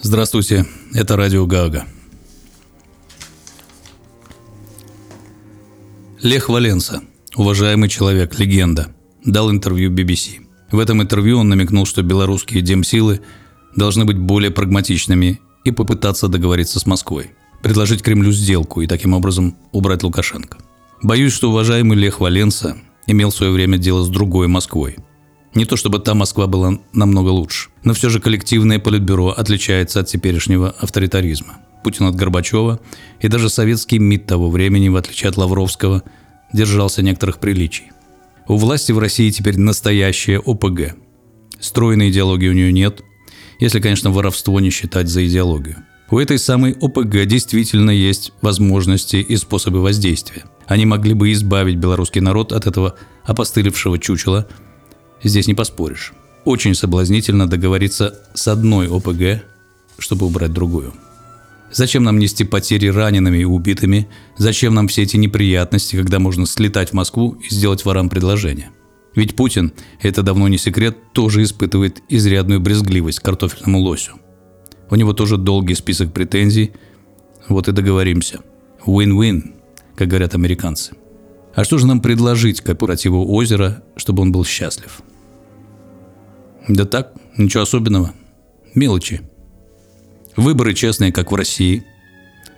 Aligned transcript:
Здравствуйте, 0.00 0.64
это 0.94 1.16
радио 1.16 1.44
Гага. 1.44 1.84
Лех 6.22 6.48
Валенса, 6.48 7.02
уважаемый 7.34 7.88
человек, 7.88 8.38
легенда, 8.38 8.94
дал 9.24 9.50
интервью 9.50 9.92
BBC. 9.92 10.46
В 10.70 10.78
этом 10.78 11.02
интервью 11.02 11.38
он 11.38 11.48
намекнул, 11.48 11.84
что 11.84 12.02
белорусские 12.02 12.62
демсилы 12.62 13.22
должны 13.74 14.04
быть 14.04 14.18
более 14.18 14.52
прагматичными 14.52 15.40
и 15.64 15.72
попытаться 15.72 16.28
договориться 16.28 16.78
с 16.78 16.86
Москвой, 16.86 17.32
предложить 17.60 18.02
Кремлю 18.02 18.30
сделку 18.30 18.82
и 18.82 18.86
таким 18.86 19.14
образом 19.14 19.56
убрать 19.72 20.04
Лукашенко. 20.04 20.58
Боюсь, 21.02 21.32
что 21.32 21.50
уважаемый 21.50 21.98
Лех 21.98 22.20
Валенса 22.20 22.78
имел 23.08 23.30
в 23.30 23.34
свое 23.34 23.50
время 23.50 23.78
дело 23.78 24.04
с 24.04 24.08
другой 24.08 24.46
Москвой. 24.46 24.96
Не 25.58 25.64
то 25.64 25.76
чтобы 25.76 25.98
та 25.98 26.14
Москва 26.14 26.46
была 26.46 26.78
намного 26.92 27.30
лучше, 27.30 27.70
но 27.82 27.92
все 27.92 28.10
же 28.10 28.20
коллективное 28.20 28.78
политбюро 28.78 29.30
отличается 29.30 29.98
от 29.98 30.06
теперешнего 30.06 30.70
авторитаризма. 30.78 31.56
Путин 31.82 32.06
от 32.06 32.14
Горбачева 32.14 32.78
и 33.20 33.26
даже 33.26 33.48
советский 33.50 33.98
МИД 33.98 34.24
того 34.24 34.50
времени, 34.50 34.88
в 34.88 34.94
отличие 34.94 35.30
от 35.30 35.36
Лавровского, 35.36 36.04
держался 36.52 37.02
некоторых 37.02 37.40
приличий. 37.40 37.90
У 38.46 38.54
власти 38.54 38.92
в 38.92 39.00
России 39.00 39.30
теперь 39.30 39.58
настоящая 39.58 40.38
ОПГ. 40.38 40.94
Стройной 41.58 42.10
идеологии 42.10 42.46
у 42.46 42.52
нее 42.52 42.72
нет, 42.72 43.02
если, 43.58 43.80
конечно, 43.80 44.12
воровство 44.12 44.60
не 44.60 44.70
считать 44.70 45.08
за 45.08 45.26
идеологию. 45.26 45.78
У 46.08 46.20
этой 46.20 46.38
самой 46.38 46.76
ОПГ 46.80 47.26
действительно 47.26 47.90
есть 47.90 48.32
возможности 48.42 49.16
и 49.16 49.36
способы 49.36 49.82
воздействия. 49.82 50.44
Они 50.68 50.86
могли 50.86 51.14
бы 51.14 51.32
избавить 51.32 51.78
белорусский 51.78 52.20
народ 52.20 52.52
от 52.52 52.68
этого 52.68 52.94
опостылевшего 53.24 53.98
чучела. 53.98 54.46
Здесь 55.22 55.46
не 55.46 55.54
поспоришь. 55.54 56.12
Очень 56.44 56.74
соблазнительно 56.74 57.48
договориться 57.48 58.18
с 58.34 58.48
одной 58.48 58.88
ОПГ, 58.88 59.44
чтобы 59.98 60.26
убрать 60.26 60.52
другую. 60.52 60.94
Зачем 61.70 62.02
нам 62.04 62.18
нести 62.18 62.44
потери 62.44 62.86
ранеными 62.88 63.38
и 63.38 63.44
убитыми? 63.44 64.08
Зачем 64.38 64.74
нам 64.74 64.88
все 64.88 65.02
эти 65.02 65.16
неприятности, 65.16 65.96
когда 65.96 66.18
можно 66.18 66.46
слетать 66.46 66.90
в 66.90 66.94
Москву 66.94 67.36
и 67.46 67.52
сделать 67.52 67.84
ворам 67.84 68.08
предложение? 68.08 68.70
Ведь 69.14 69.36
Путин, 69.36 69.72
это 70.00 70.22
давно 70.22 70.48
не 70.48 70.58
секрет, 70.58 70.96
тоже 71.12 71.42
испытывает 71.42 72.02
изрядную 72.08 72.60
брезгливость 72.60 73.20
к 73.20 73.24
картофельному 73.24 73.80
лосю. 73.80 74.12
У 74.90 74.94
него 74.94 75.12
тоже 75.12 75.36
долгий 75.36 75.74
список 75.74 76.12
претензий. 76.12 76.72
Вот 77.48 77.68
и 77.68 77.72
договоримся. 77.72 78.40
Win-win, 78.86 79.54
как 79.96 80.08
говорят 80.08 80.34
американцы. 80.34 80.94
А 81.58 81.64
что 81.64 81.76
же 81.76 81.88
нам 81.88 82.00
предложить 82.00 82.60
кооперативу 82.60 83.34
озера, 83.34 83.82
чтобы 83.96 84.22
он 84.22 84.30
был 84.30 84.44
счастлив? 84.44 85.02
Да 86.68 86.84
так, 86.84 87.14
ничего 87.36 87.64
особенного. 87.64 88.12
Мелочи. 88.76 89.22
Выборы 90.36 90.72
честные, 90.72 91.10
как 91.10 91.32
в 91.32 91.34
России. 91.34 91.82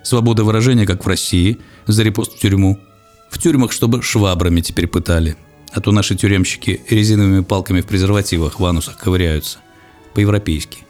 Свобода 0.03 0.45
выражения, 0.45 0.85
как 0.85 1.03
в 1.03 1.09
России. 1.09 1.57
За 1.87 2.03
репост 2.03 2.35
в 2.35 2.41
тюрьму. 2.41 2.79
В 3.31 3.39
тюрьмах, 3.39 3.73
чтобы 3.73 4.03
швабрами 4.03 4.61
теперь 4.61 4.87
пытали. 4.87 5.35
А 5.73 5.81
то 5.81 5.93
наши 5.93 6.15
тюремщики 6.15 6.83
резиновыми 6.91 7.43
палками 7.43 7.81
в 7.81 7.87
презервативах 7.87 8.61
в 8.61 8.65
анусах 8.67 8.99
ковыряются. 8.99 9.61
По-европейски. 10.13 10.81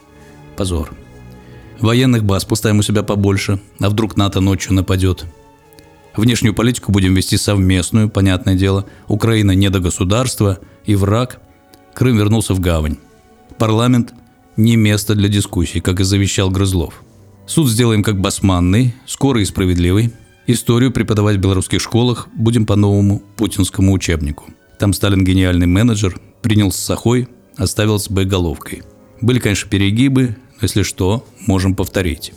Позор. 0.57 0.93
Военных 1.79 2.25
баз 2.25 2.43
поставим 2.43 2.79
у 2.79 2.83
себя 2.83 3.03
побольше, 3.03 3.61
а 3.79 3.89
вдруг 3.89 4.17
НАТО 4.17 4.41
ночью 4.41 4.73
нападет. 4.73 5.25
Внешнюю 6.15 6.53
политику 6.53 6.91
будем 6.91 7.13
вести 7.13 7.37
совместную, 7.37 8.09
понятное 8.09 8.55
дело. 8.55 8.85
Украина 9.07 9.51
не 9.51 9.69
до 9.69 9.79
государства 9.79 10.59
и 10.85 10.95
враг. 10.95 11.41
Крым 11.93 12.17
вернулся 12.17 12.53
в 12.53 12.59
гавань. 12.59 12.97
Парламент 13.57 14.13
не 14.57 14.75
место 14.75 15.15
для 15.15 15.29
дискуссий, 15.29 15.79
как 15.79 15.99
и 15.99 16.03
завещал 16.03 16.49
Грызлов. 16.49 17.03
Суд 17.45 17.69
сделаем 17.69 18.03
как 18.03 18.19
басманный, 18.19 18.93
скорый 19.05 19.43
и 19.43 19.45
справедливый. 19.45 20.11
Историю 20.47 20.91
преподавать 20.91 21.37
в 21.37 21.39
белорусских 21.39 21.81
школах 21.81 22.27
будем 22.33 22.65
по 22.65 22.75
новому 22.75 23.21
путинскому 23.37 23.93
учебнику. 23.93 24.45
Там 24.79 24.93
Сталин 24.93 25.23
гениальный 25.23 25.67
менеджер, 25.67 26.19
принял 26.41 26.71
с 26.71 26.77
сахой, 26.77 27.27
оставил 27.55 27.99
с 27.99 28.09
Б-головкой. 28.09 28.83
Были, 29.21 29.39
конечно, 29.39 29.69
перегибы, 29.69 30.35
но 30.59 30.63
если 30.63 30.83
что, 30.83 31.25
можем 31.45 31.75
повторить. 31.75 32.33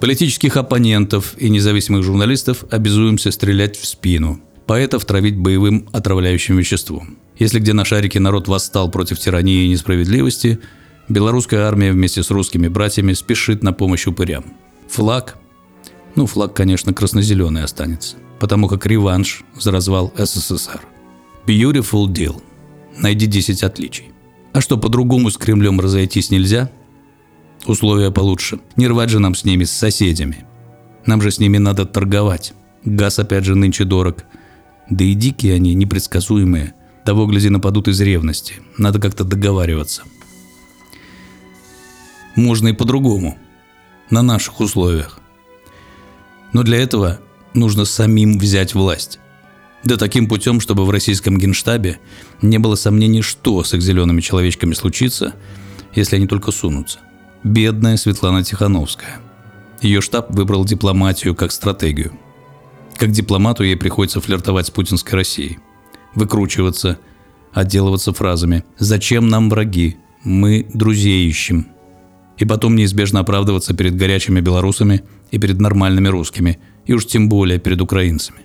Политических 0.00 0.56
оппонентов 0.56 1.34
и 1.38 1.48
независимых 1.48 2.02
журналистов 2.02 2.64
обязуемся 2.70 3.30
стрелять 3.30 3.76
в 3.76 3.86
спину, 3.86 4.40
поэтов 4.66 5.04
травить 5.04 5.36
боевым 5.36 5.88
отравляющим 5.92 6.56
веществом. 6.56 7.18
Если 7.38 7.58
где 7.58 7.72
на 7.72 7.84
шарике 7.84 8.20
народ 8.20 8.48
восстал 8.48 8.90
против 8.90 9.18
тирании 9.18 9.64
и 9.64 9.68
несправедливости, 9.68 10.58
белорусская 11.08 11.62
армия 11.62 11.92
вместе 11.92 12.22
с 12.22 12.30
русскими 12.30 12.68
братьями 12.68 13.12
спешит 13.12 13.62
на 13.62 13.72
помощь 13.72 14.06
упырям. 14.06 14.44
Флаг, 14.88 15.36
ну 16.16 16.26
флаг, 16.26 16.54
конечно, 16.54 16.92
красно-зеленый 16.92 17.64
останется, 17.64 18.16
потому 18.38 18.68
как 18.68 18.86
реванш 18.86 19.42
за 19.58 19.72
развал 19.72 20.12
СССР. 20.16 20.80
Beautiful 21.46 22.06
deal. 22.06 22.40
Найди 22.96 23.26
10 23.26 23.62
отличий. 23.62 24.12
А 24.52 24.60
что, 24.60 24.78
по-другому 24.78 25.30
с 25.30 25.36
Кремлем 25.36 25.80
разойтись 25.80 26.30
нельзя? 26.30 26.70
Условия 27.66 28.10
получше. 28.10 28.60
Не 28.76 28.88
рвать 28.88 29.10
же 29.10 29.18
нам 29.18 29.34
с 29.34 29.44
ними, 29.44 29.64
с 29.64 29.72
соседями. 29.72 30.44
Нам 31.06 31.22
же 31.22 31.30
с 31.30 31.38
ними 31.38 31.58
надо 31.58 31.86
торговать. 31.86 32.52
Газ 32.84 33.18
опять 33.18 33.44
же 33.44 33.54
нынче 33.54 33.84
дорог. 33.84 34.24
Да 34.90 35.04
и 35.04 35.14
дикие 35.14 35.54
они, 35.54 35.74
непредсказуемые– 35.74 36.74
того, 37.04 37.26
гляди, 37.26 37.50
нападут 37.50 37.88
из 37.88 38.00
ревности. 38.00 38.54
Надо 38.78 38.98
как-то 38.98 39.24
договариваться. 39.24 40.02
Можно 42.34 42.68
и 42.68 42.72
по-другому. 42.72 43.38
На 44.10 44.22
наших 44.22 44.60
условиях. 44.60 45.18
Но 46.52 46.62
для 46.62 46.78
этого 46.78 47.20
нужно 47.52 47.84
самим 47.84 48.38
взять 48.38 48.74
власть. 48.74 49.18
Да 49.84 49.96
таким 49.96 50.28
путем, 50.28 50.60
чтобы 50.60 50.86
в 50.86 50.90
российском 50.90 51.38
генштабе 51.38 51.98
не 52.40 52.58
было 52.58 52.74
сомнений, 52.74 53.22
что 53.22 53.62
с 53.62 53.74
их 53.74 53.82
зелеными 53.82 54.22
человечками 54.22 54.72
случится, 54.72 55.34
если 55.94 56.16
они 56.16 56.26
только 56.26 56.52
сунутся. 56.52 57.00
Бедная 57.44 57.98
Светлана 57.98 58.42
Тихановская. 58.42 59.20
Ее 59.82 60.00
штаб 60.00 60.34
выбрал 60.34 60.64
дипломатию 60.64 61.34
как 61.34 61.52
стратегию. 61.52 62.12
Как 62.96 63.10
дипломату 63.10 63.62
ей 63.64 63.76
приходится 63.76 64.22
флиртовать 64.22 64.68
с 64.68 64.70
путинской 64.70 65.18
Россией– 65.18 65.58
выкручиваться, 66.14 66.98
отделываться 67.52 68.14
фразами 68.14 68.64
«Зачем 68.78 69.28
нам 69.28 69.50
враги? 69.50 69.98
Мы 70.22 70.66
друзей 70.72 71.28
ищем». 71.28 71.66
И 72.38 72.46
потом 72.46 72.76
неизбежно 72.76 73.20
оправдываться 73.20 73.74
перед 73.74 73.94
горячими 73.94 74.40
белорусами 74.40 75.02
и 75.30 75.38
перед 75.38 75.60
нормальными 75.60 76.08
русскими, 76.08 76.58
и 76.86 76.94
уж 76.94 77.04
тем 77.04 77.28
более 77.28 77.58
перед 77.58 77.82
украинцами. 77.82 78.38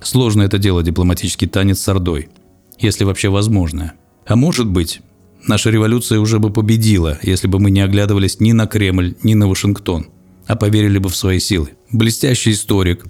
Сложно 0.00 0.42
это 0.42 0.56
дело 0.56 0.82
дипломатический 0.82 1.46
танец 1.46 1.80
с 1.80 1.88
Ордой, 1.90 2.30
если 2.78 3.04
вообще 3.04 3.28
возможное. 3.28 3.92
А 4.26 4.34
может 4.34 4.66
быть, 4.66 5.02
наша 5.46 5.70
революция 5.70 6.20
уже 6.20 6.38
бы 6.38 6.50
победила, 6.50 7.18
если 7.22 7.46
бы 7.46 7.58
мы 7.58 7.70
не 7.70 7.80
оглядывались 7.80 8.40
ни 8.40 8.52
на 8.52 8.66
Кремль, 8.66 9.14
ни 9.22 9.34
на 9.34 9.48
Вашингтон, 9.48 10.08
а 10.46 10.56
поверили 10.56 10.98
бы 10.98 11.08
в 11.08 11.16
свои 11.16 11.38
силы. 11.38 11.70
Блестящий 11.90 12.52
историк, 12.52 13.04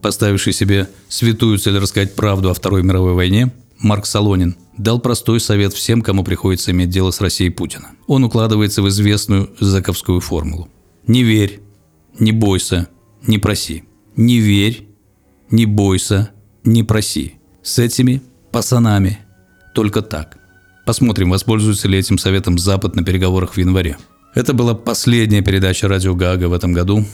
поставивший 0.00 0.52
себе 0.52 0.88
святую 1.08 1.58
цель 1.58 1.78
рассказать 1.78 2.14
правду 2.14 2.50
о 2.50 2.54
Второй 2.54 2.82
мировой 2.82 3.14
войне, 3.14 3.52
Марк 3.78 4.06
Солонин, 4.06 4.56
дал 4.78 5.00
простой 5.00 5.40
совет 5.40 5.72
всем, 5.72 6.02
кому 6.02 6.24
приходится 6.24 6.70
иметь 6.70 6.90
дело 6.90 7.10
с 7.10 7.20
Россией 7.20 7.50
Путина. 7.50 7.90
Он 8.06 8.24
укладывается 8.24 8.82
в 8.82 8.88
известную 8.88 9.50
заковскую 9.60 10.20
формулу. 10.20 10.68
Не 11.06 11.22
верь, 11.22 11.60
не 12.18 12.32
бойся, 12.32 12.88
не 13.26 13.38
проси. 13.38 13.84
Не 14.16 14.38
верь, 14.38 14.88
не 15.50 15.66
бойся, 15.66 16.30
не 16.62 16.82
проси. 16.82 17.34
С 17.62 17.78
этими 17.78 18.22
пацанами 18.52 19.18
только 19.74 20.02
так. 20.02 20.38
Посмотрим, 20.84 21.30
воспользуется 21.30 21.88
ли 21.88 21.98
этим 21.98 22.18
советом 22.18 22.58
Запад 22.58 22.94
на 22.94 23.02
переговорах 23.02 23.54
в 23.54 23.58
январе. 23.58 23.96
Это 24.34 24.52
была 24.52 24.74
последняя 24.74 25.40
передача 25.40 25.88
радио 25.88 26.14
Гага 26.14 26.48
в 26.48 26.52
этом 26.52 26.72
году. 26.72 27.04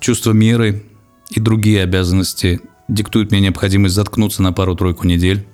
Чувство 0.00 0.32
меры 0.32 0.84
и 1.30 1.40
другие 1.40 1.82
обязанности 1.82 2.60
диктуют 2.88 3.32
мне 3.32 3.40
необходимость 3.40 3.94
заткнуться 3.94 4.42
на 4.42 4.52
пару-тройку 4.52 5.06
недель. 5.06 5.46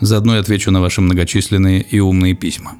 Заодно 0.00 0.34
я 0.34 0.40
отвечу 0.40 0.70
на 0.70 0.80
ваши 0.80 1.00
многочисленные 1.00 1.82
и 1.82 2.00
умные 2.00 2.34
письма. 2.34 2.76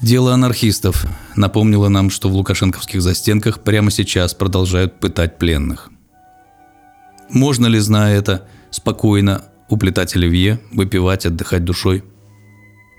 Дело 0.00 0.34
анархистов 0.34 1.06
напомнило 1.36 1.88
нам, 1.88 2.10
что 2.10 2.28
в 2.28 2.34
лукашенковских 2.34 3.00
застенках 3.00 3.60
прямо 3.60 3.90
сейчас 3.90 4.34
продолжают 4.34 4.98
пытать 4.98 5.38
пленных. 5.38 5.90
Можно 7.30 7.66
ли, 7.66 7.78
зная 7.78 8.16
это, 8.18 8.46
спокойно 8.70 9.44
уплетать 9.68 10.14
оливье, 10.16 10.60
выпивать, 10.72 11.26
отдыхать 11.26 11.64
душой? 11.64 12.04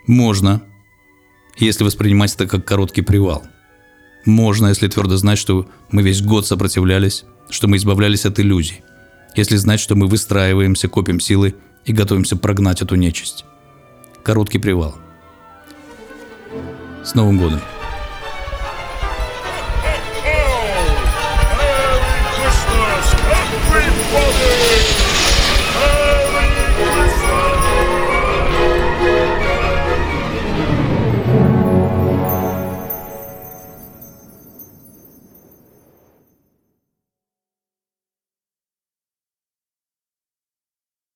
Можно, 0.08 0.64
если 1.58 1.84
воспринимать 1.84 2.36
это 2.36 2.48
как 2.48 2.66
короткий 2.66 3.02
привал. 3.02 3.44
Можно, 4.26 4.68
если 4.68 4.88
твердо 4.88 5.18
знать, 5.18 5.38
что 5.38 5.68
мы 5.92 6.02
весь 6.02 6.22
год 6.22 6.48
сопротивлялись, 6.48 7.26
что 7.50 7.68
мы 7.68 7.78
избавлялись 7.78 8.26
от 8.26 8.40
иллюзий, 8.40 8.82
если 9.36 9.56
знать, 9.56 9.80
что 9.80 9.96
мы 9.96 10.08
выстраиваемся, 10.08 10.88
копим 10.88 11.20
силы 11.20 11.56
и 11.86 11.94
готовимся 11.94 12.36
прогнать 12.36 12.82
эту 12.82 12.96
нечисть. 12.96 13.46
Короткий 14.24 14.60
привал. 14.60 14.96
С 17.04 17.14
Новым 17.14 17.38
годом! 17.38 17.62